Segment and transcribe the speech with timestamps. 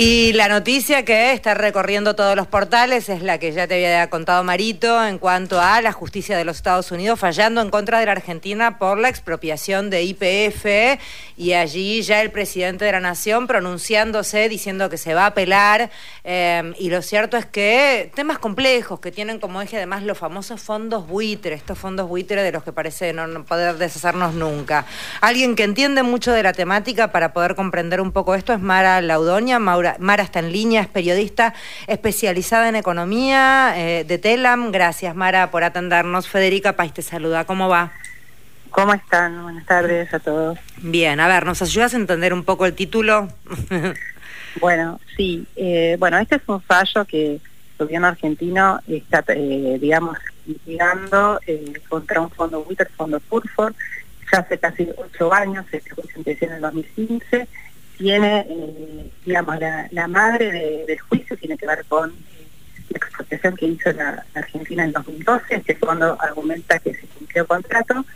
[0.00, 4.08] Y la noticia que está recorriendo todos los portales es la que ya te había
[4.08, 8.06] contado Marito en cuanto a la justicia de los Estados Unidos fallando en contra de
[8.06, 11.00] la Argentina por la expropiación de IPF
[11.36, 15.90] y allí ya el presidente de la Nación pronunciándose diciendo que se va a apelar
[16.22, 20.60] eh, y lo cierto es que temas complejos que tienen como eje además los famosos
[20.60, 24.86] fondos buitre, estos fondos buitre de los que parece no, poder deshacernos nunca.
[25.20, 29.00] Alguien que entiende mucho de la temática para poder comprender un poco esto es Mara
[29.00, 31.54] Laudonia, Maura Mara está en línea, es periodista
[31.86, 34.70] especializada en economía eh, de Telam.
[34.72, 36.28] Gracias, Mara, por atendernos.
[36.28, 37.44] Federica País te saluda.
[37.44, 37.92] ¿Cómo va?
[38.70, 39.42] ¿Cómo están?
[39.42, 40.58] Buenas tardes a todos.
[40.78, 43.28] Bien, a ver, ¿nos ayudas a entender un poco el título?
[44.60, 45.46] bueno, sí.
[45.56, 47.40] Eh, bueno, este es un fallo que el
[47.78, 51.40] gobierno argentino está, eh, digamos, litigando
[51.88, 53.74] contra un fondo WITER, el fondo Purfor,
[54.32, 57.48] ya hace casi ocho años, este juicio empezó en el 2015
[57.98, 59.56] tiene, eh, digamos,
[59.90, 62.10] la, madre del juicio tiene que ver con
[62.90, 65.56] la expropiación que hizo la, Argentina en 2012.
[65.56, 68.06] Este fondo argumenta que se cumplió contrato,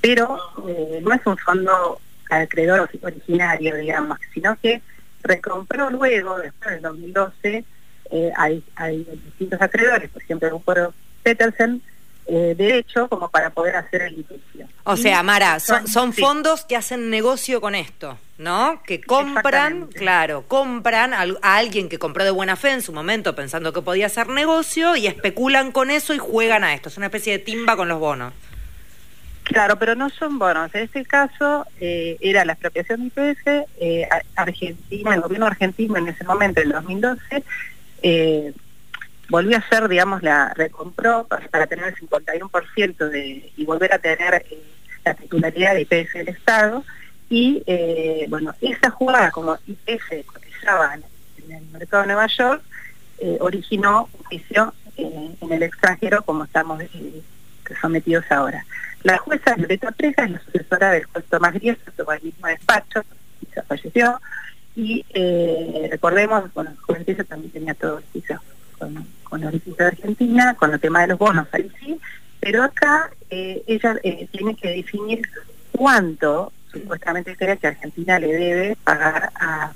[0.00, 2.00] pero eh, no es un fondo
[2.30, 4.80] acreedor originario, digamos, sino que
[5.22, 7.64] recompró luego, después del 2012,
[8.10, 11.82] eh, hay, hay distintos acreedores, por ejemplo, el grupo Petersen,
[12.26, 14.66] eh, derecho como para poder hacer el litigio.
[14.84, 18.82] O sea, Mara, son, fondos que hacen negocio con esto, ¿no?
[18.82, 23.72] Que compran, claro, compran a, alguien que compró de buena fe en su momento pensando
[23.72, 26.88] que podía hacer negocio y especulan con eso y juegan a esto.
[26.88, 28.32] Es una especie de timba con los bonos.
[29.44, 30.74] Claro, pero no son bonos.
[30.74, 36.08] En este caso eh, era la expropiación de IPS, eh, Argentina, el gobierno argentino en
[36.08, 37.44] ese momento, en 2012,
[38.02, 38.52] eh,
[39.28, 44.34] volvió a hacer, digamos, la recompró para, tener el 51% de, y volver a tener
[44.50, 44.62] eh,
[45.04, 46.84] la titularidad de IPF del Estado.
[47.30, 52.62] Y, eh, bueno, esa jugada, como IPF cotizaba en, el mercado de Nueva York,
[53.18, 56.82] eh, originó un juicio en el extranjero, como estamos
[57.80, 58.64] sometidos ahora.
[59.02, 63.02] La jueza Loreta Presa es la sucesora del juez Tomás Griesa, tuvo el mismo despacho,
[63.52, 64.20] se falleció,
[64.76, 65.04] y
[65.90, 68.40] recordemos, bueno, el juez también tenía todo el juicio
[68.84, 71.98] con, con la de Argentina, con el tema de los bonos, ahí sí,
[72.40, 75.22] pero acá eh, ella eh, tiene que definir
[75.72, 79.72] cuánto supuestamente cree que Argentina le debe pagar a,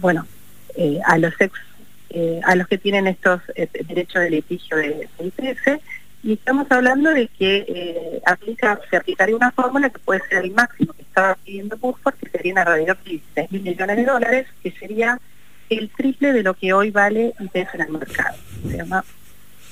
[0.00, 0.26] bueno,
[0.76, 1.52] eh, a los ex,
[2.44, 5.82] a los que tienen estos derechos de litigio de, IPF,
[6.22, 10.92] y estamos hablando de que aplica, se aplicaría una fórmula que puede ser el máximo
[10.92, 15.18] que estaba pidiendo Burford, que sería alrededor de 16 mil millones de dólares, que sería
[15.78, 18.36] el triple de lo que hoy vale IPF en el mercado.
[18.68, 19.04] Se llama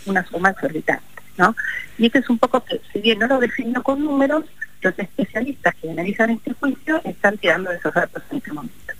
[0.06, 1.04] una suma exorbitante,
[1.36, 1.54] ¿no?
[1.98, 4.44] Y este es un poco que, si bien no lo defino con números,
[4.82, 8.94] los especialistas que analizan este juicio están tirando esos datos en este momento.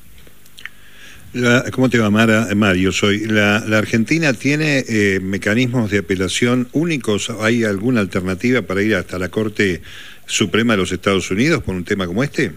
[1.73, 2.49] ¿Cómo te va, Mara?
[2.57, 3.21] Mario, soy.
[3.27, 7.31] ¿La, Argentina tiene eh, mecanismos de apelación únicos?
[7.31, 9.81] ¿Hay alguna alternativa para ir hasta la Corte
[10.27, 12.53] Suprema de los Estados Unidos por un tema como este?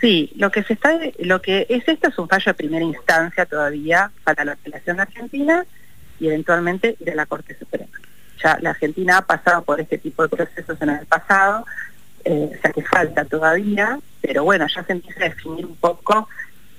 [0.00, 3.44] Sí, lo que se está, lo que es esto es un fallo de primera instancia
[3.44, 5.64] todavía para la apelación argentina
[6.18, 7.98] y eventualmente de la Corte Suprema.
[8.42, 11.66] Ya la Argentina ha pasado por este tipo de procesos en el pasado,
[12.24, 16.28] eh, o sea que falta todavía, pero bueno, ya se empieza a definir un poco,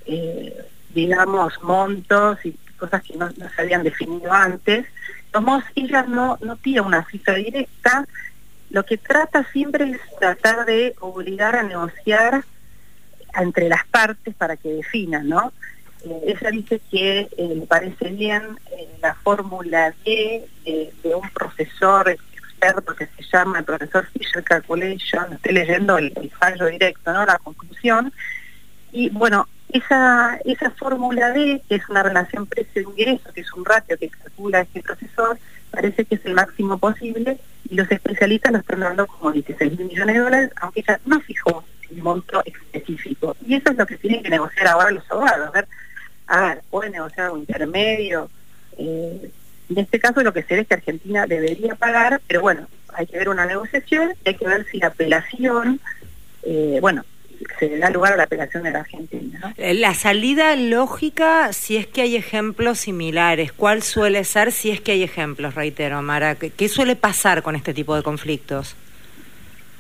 [0.08, 4.88] eh, digamos, montos y cosas que no, se habían definido antes.
[5.32, 8.08] Como ella no, no tiene una cifra directa,
[8.72, 12.44] lo que trata siempre es tratar de obligar a negociar
[13.40, 15.54] entre las partes para que definan, ¿no?
[16.04, 22.10] Eh, ella dice que eh, le parece bien eh, la fórmula D de, un profesor
[22.10, 27.26] experto que se llama el profesor Fisher Calculation, estoy leyendo el, fallo directo, ¿no?
[27.26, 28.12] La conclusión.
[28.92, 33.98] Y bueno, esa, esa fórmula D, que es una relación precio-ingreso, que es un ratio
[33.98, 35.38] que calcula este profesor,
[35.70, 37.38] parece que es el máximo posible
[37.70, 41.20] y los especialistas lo están dando como 16 mil millones de dólares, aunque ella no
[41.22, 43.36] fijó un monto específico.
[43.46, 45.50] Y eso es lo que tienen que negociar ahora los abogados.
[45.50, 45.68] A ver,
[46.28, 48.30] a ver pueden negociar un intermedio.
[48.78, 49.32] Eh,
[49.70, 53.08] en este caso lo que se ve es que Argentina debería pagar, pero bueno, hay
[53.08, 55.80] que ver una negociación hay que ver si la apelación,
[56.44, 57.06] eh, bueno,
[57.60, 59.54] se da lugar a la apelación de la Argentina.
[59.58, 64.82] Eh, la salida lógica, si es que hay ejemplos similares, ¿cuál suele ser si es
[64.82, 66.36] que hay ejemplos, reitero, Mara?
[66.36, 68.76] ¿Qué, suele pasar con este tipo de conflictos?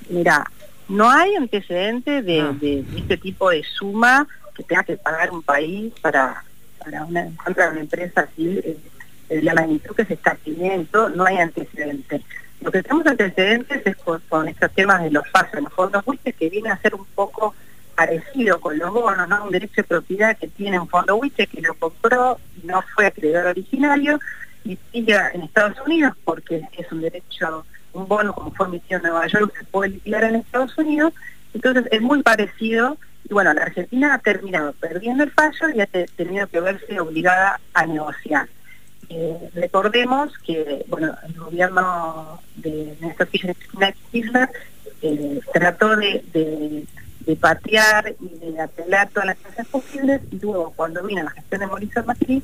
[0.09, 0.43] Mira,
[0.91, 2.53] no hay antecedentes ah.
[2.59, 6.43] de, este tipo de suma que tenga que pagar un país para,
[6.79, 8.77] para una, contra una empresa así, eh,
[9.29, 12.21] de la magnitud que se está pidiendo, no hay antecedentes.
[12.59, 16.03] Lo que tenemos antecedentes es con, estos temas de los pasos, los fondos
[16.37, 17.55] que viene a ser un poco
[17.95, 19.45] parecido con los bonos, ¿no?
[19.45, 23.05] Un derecho de propiedad que tiene un fondo WICHE que lo compró y no fue
[23.07, 24.19] acreedor originario
[24.63, 29.03] y sigue en Estados Unidos porque es un derecho, un bono como fue emitido en
[29.03, 31.13] Nueva York, se puede liquidar en Estados Unidos.
[31.53, 32.97] Entonces es muy parecido
[33.29, 37.59] y bueno, la Argentina ha terminado perdiendo el fallo y ha tenido que verse obligada
[37.73, 38.47] a negociar.
[39.53, 44.49] recordemos que bueno el gobierno de Néstor Kirchner
[45.01, 51.01] eh, trató de, de, patear y de apelar todas las cosas posibles y luego cuando
[51.03, 52.43] vino la gestión de Mauricio Macri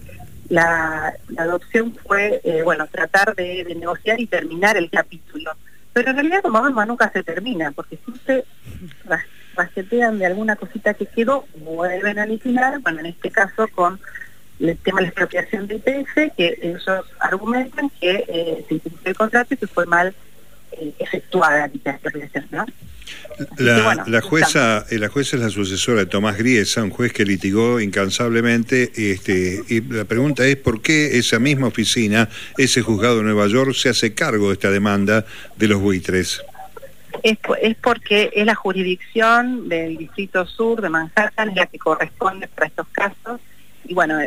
[0.49, 5.26] la, adopción fue eh, bueno tratar de, negociar y terminar el capítulo
[5.97, 8.45] pero en realidad como vemos nunca se termina porque siempre
[9.55, 13.99] rasetean de alguna cosita que quedó vuelven a liquidar bueno en este caso con
[14.59, 16.85] el tema de la expropiación de IPF que ellos
[17.19, 20.13] argumentan que eh, se hizo el contrato y que fue mal
[20.79, 21.69] eh, efectuada
[22.51, 22.65] ¿no?
[23.57, 27.23] La, la, jueza, eh, la jueza es la sucesora de Tomás Griesa, un juez que
[27.23, 28.91] litigó incansablemente.
[28.95, 33.73] Este, y la pregunta es por qué esa misma oficina, ese juzgado de Nueva York,
[33.73, 35.25] se hace cargo de esta demanda
[35.55, 36.41] de los buitres.
[37.23, 42.67] Es, es porque es la jurisdicción del Distrito Sur de Manhattan la que corresponde para
[42.67, 43.39] estos casos.
[43.85, 44.19] Y bueno,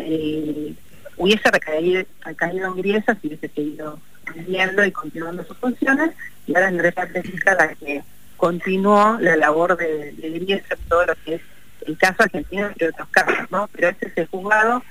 [1.20, 4.00] hubiese recaído, recaído en Griesa si hubiese seguido
[4.34, 6.12] viviendo y continuando sus funciones,
[6.46, 8.02] y ahora Andrés Fiscal la que
[8.36, 11.42] continuó la labor de, de Griesa todo lo que es
[11.86, 13.68] el caso argentino entre otros casos, ¿no?
[13.72, 14.82] Pero este es el juzgado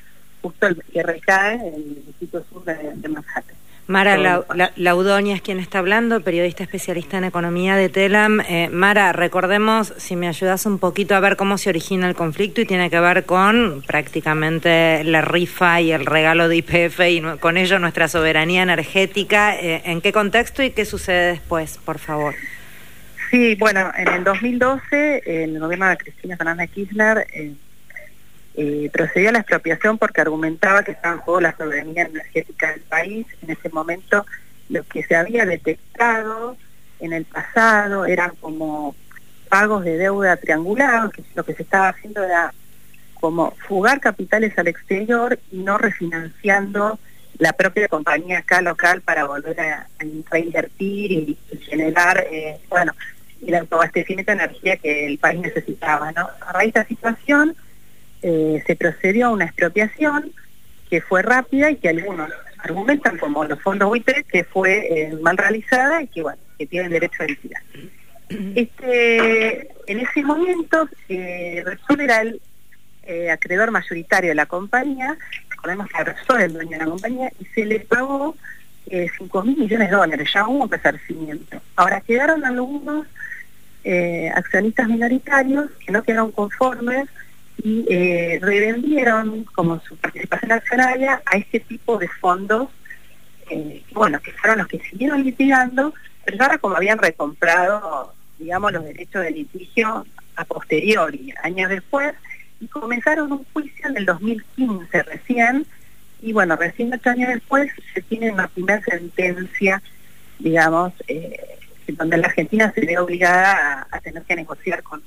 [0.41, 3.58] justo el que recae en el Distrito Sur de, de Manhattan.
[3.89, 4.43] Mara
[4.75, 8.39] Laudoña es quien está hablando, periodista especialista en economía de TELAM.
[8.41, 12.61] Eh, Mara, recordemos, si me ayudas un poquito a ver cómo se origina el conflicto
[12.61, 17.57] y tiene que ver con prácticamente la rifa y el regalo de IPF y con
[17.57, 19.55] ello nuestra soberanía energética.
[19.55, 22.35] Eh, ¿En qué contexto y qué sucede después, por favor?
[23.31, 27.25] Sí, bueno, en el 2012 el gobierno de Cristina Fernández Kirchner...
[27.33, 27.53] Eh,
[28.61, 32.81] eh, procedió a la expropiación porque argumentaba que estaba en juego la soberanía energética del
[32.81, 33.25] país.
[33.41, 34.25] En ese momento
[34.67, 36.57] lo que se había detectado
[36.99, 38.97] en el pasado eran como
[39.47, 42.53] pagos de deuda triangulados, que lo que se estaba haciendo era
[43.13, 46.99] como fugar capitales al exterior y no refinanciando
[47.37, 49.87] la propia compañía acá local para volver a,
[50.29, 52.91] reinvertir y, generar, eh, bueno,
[53.47, 56.29] el autoabastecimiento de energía que el país necesitaba, ¿no?
[56.45, 57.55] A raíz de esta situación,
[58.21, 60.31] eh, se procedió a una expropiación
[60.89, 65.37] que fue rápida y que algunos argumentan como los fondos buitres que fue eh, mal
[65.37, 67.61] realizada y que bueno que tienen derecho a liquidar.
[68.55, 72.41] Este, en ese momento eh, Repsol era el
[73.03, 75.17] eh, acreedor mayoritario de la compañía,
[75.49, 78.35] recordemos que Repsol es el dueño de la compañía, y se le pagó
[79.17, 81.61] 5 mil millones de dólares, ya hubo un resarcimiento.
[81.75, 83.07] Ahora quedaron algunos
[84.35, 87.07] accionistas minoritarios que no quedaron conformes
[87.61, 92.69] y eh, revendieron como su participación accionaria a este tipo de fondos,
[93.49, 98.85] eh, bueno, que fueron los que siguieron litigando, pero ahora como habían recomprado, digamos, los
[98.85, 102.13] derechos de litigio a posteriori, años después,
[102.61, 105.65] y comenzaron un juicio en el 2015 recién,
[106.21, 109.81] y bueno, recién ocho años después se tiene una primera sentencia,
[110.37, 111.57] digamos, eh,
[111.87, 115.01] donde la Argentina se ve obligada a, a tener que negociar con,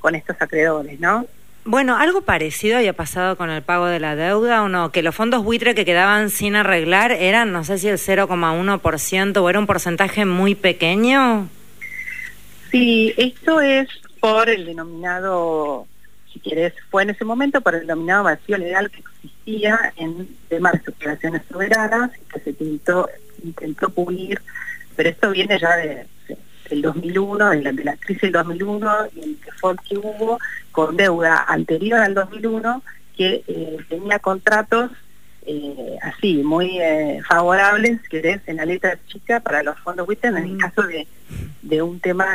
[0.00, 1.26] con estos acreedores, ¿no?
[1.64, 5.14] Bueno, algo parecido había pasado con el pago de la deuda o no, que los
[5.14, 9.66] fondos buitre que quedaban sin arreglar eran, no sé si el 0,1% o era un
[9.68, 11.48] porcentaje muy pequeño.
[12.72, 15.86] Sí, esto es por el denominado,
[16.32, 20.72] si quieres, fue en ese momento por el denominado vacío legal que existía en temas
[20.72, 23.08] de estructuraciones soberanas que se intentó,
[23.44, 24.40] intentó cubrir,
[24.96, 26.06] pero esto viene ya de,
[26.72, 30.38] del 2001, de la, de la crisis del 2001 y el default que hubo
[30.70, 32.82] con deuda anterior al 2001
[33.14, 34.90] que eh, tenía contratos
[35.44, 40.44] eh, así, muy eh, favorables, que en la letra chica para los fondos WITER en
[40.44, 40.58] el mm.
[40.58, 41.06] caso de,
[41.60, 42.26] de un tema,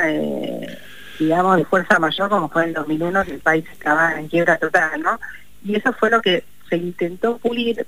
[1.17, 4.57] digamos, de fuerza mayor como fue en el 2001, que el país estaba en quiebra
[4.57, 5.19] total, ¿no?
[5.63, 7.87] Y eso fue lo que se intentó pulir,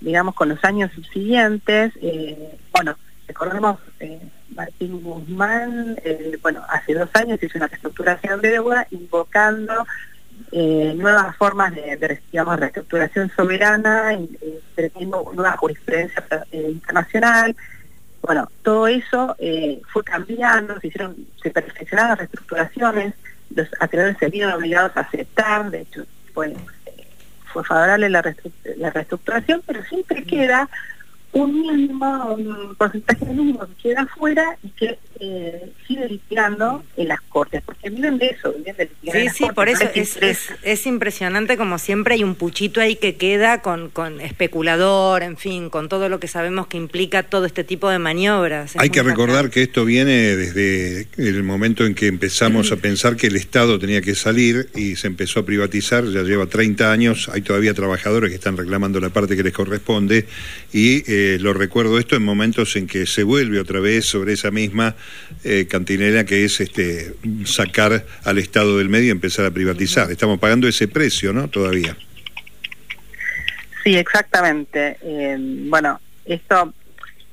[0.00, 1.94] digamos, con los años subsiguientes.
[2.72, 2.96] bueno,
[3.32, 3.78] recordemos
[4.54, 9.86] Martín Guzmán, eh, bueno, hace dos años hizo una reestructuración de deuda invocando
[10.50, 17.56] eh, nuevas formas de, digamos, reestructuración soberana, eh, nueva jurisprudencia eh, internacional.
[18.20, 19.34] Bueno, todo eso
[19.92, 23.14] fue cambiando, se hicieron, se perfeccionaron las reestructuraciones,
[23.54, 26.54] los acreedores se vieron obligados a aceptar, de hecho, fue,
[27.52, 28.22] fue favorable la,
[28.76, 30.68] la reestructuración, pero siempre queda
[31.32, 37.20] un mínimo, un porcentaje mínimo que queda afuera y que eh, sigue litigando en las
[37.22, 40.18] cortes, porque viven de eso, viven de litigar Sí, sí, por eso es,
[40.62, 45.70] es, impresionante como siempre hay un puchito ahí que queda con, con especulador, en fin,
[45.70, 48.74] con todo lo que sabemos que implica todo este tipo de maniobras.
[48.76, 53.28] hay que recordar que esto viene desde el momento en que empezamos a pensar que
[53.28, 57.40] el Estado tenía que salir y se empezó a privatizar, ya lleva 30 años, hay
[57.40, 60.26] todavía trabajadores que están reclamando la parte que les corresponde
[60.74, 61.10] y...
[61.10, 64.94] Eh, lo recuerdo esto en momentos en que se vuelve otra vez sobre esa misma
[65.44, 67.14] eh, cantinera que es este
[67.44, 70.10] sacar al Estado del medio y empezar a privatizar.
[70.10, 71.48] Estamos pagando ese precio, ¿no?
[71.48, 71.96] Todavía.
[73.84, 74.96] Sí, exactamente.
[75.02, 76.72] Eh, bueno, esto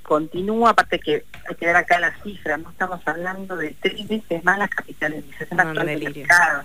[0.01, 4.43] continúa, aparte que hay que ver acá las cifras, no estamos hablando de tres veces
[4.43, 6.63] más no, del mercado,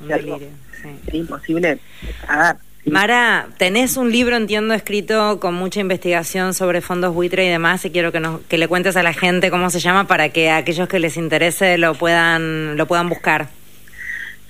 [1.06, 1.78] es imposible
[2.26, 2.56] pagar.
[2.86, 7.90] Mara, tenés un libro, entiendo, escrito con mucha investigación sobre fondos buitre y demás, y
[7.90, 10.86] quiero que, nos, que le cuentes a la gente cómo se llama para que aquellos
[10.86, 13.48] que les interese lo puedan, lo puedan buscar.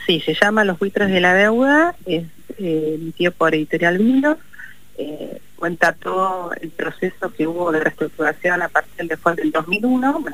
[0.06, 2.24] Sí, se llama Los buitres de la deuda, es
[2.58, 4.38] eh, emitido por Editorial Vindos,
[4.98, 10.24] eh, cuenta todo el proceso que hubo de reestructuración a partir del default del 2001,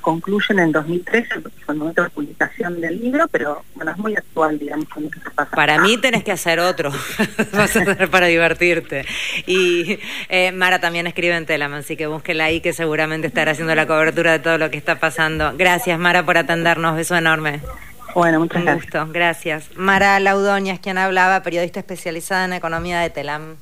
[0.00, 4.58] concluyen en 2013, fue el momento de publicación del libro, pero bueno, es muy actual,
[4.58, 5.50] digamos, con lo que se pasa.
[5.50, 6.90] Para mí tenés que hacer otro,
[7.52, 9.04] vas a hacer para divertirte.
[9.46, 13.74] Y eh, Mara también escribe en Telam, así que búsquela ahí, que seguramente estará haciendo
[13.74, 15.52] la cobertura de todo lo que está pasando.
[15.56, 17.60] Gracias, Mara, por atendernos, beso enorme.
[18.14, 18.84] Bueno, muchas Un gracias.
[18.84, 19.70] Gusto, gracias.
[19.76, 23.56] Mara Laudoña es quien hablaba, periodista especializada en economía de Telam.